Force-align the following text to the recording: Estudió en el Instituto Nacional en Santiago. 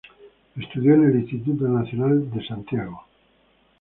Estudió 0.59 0.95
en 0.95 1.05
el 1.09 1.15
Instituto 1.19 1.67
Nacional 1.67 2.27
en 2.33 2.47
Santiago. 2.47 3.05